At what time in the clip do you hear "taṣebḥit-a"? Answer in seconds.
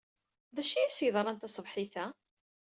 1.37-2.05